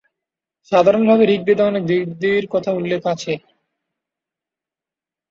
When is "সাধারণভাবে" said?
0.71-1.23